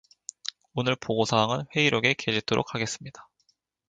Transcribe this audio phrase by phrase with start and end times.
[0.73, 3.29] 오늘 보고사항은 회의록에 게재토록 하겠습니다.